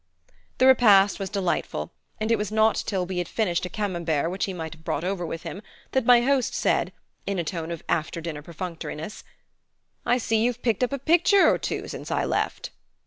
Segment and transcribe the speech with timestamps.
[0.57, 4.45] The repast was delightful, and it was not till we had finished a Camembert which
[4.45, 6.91] he must have brought over with him, that my host said,
[7.27, 9.23] in a tone of after dinner perfunctoriness:
[10.03, 12.71] "I see you've picked up a picture or two since I left."